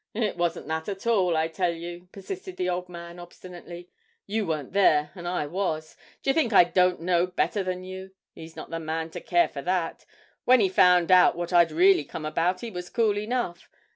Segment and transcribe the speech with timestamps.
[0.15, 3.87] 'It wasn't that at all, I tell you,' persisted the old man obstinately;
[4.25, 5.95] 'you weren't there, and I was.
[6.23, 8.09] D'ye think I don't know better than you?
[8.33, 10.07] He's not the man to care for that.
[10.43, 13.69] When he found what I'd really come about he was cool enough.